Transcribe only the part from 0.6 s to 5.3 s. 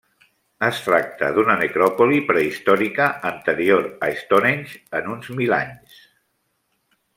Es tracta d'una necròpoli prehistòrica anterior a Stonehenge en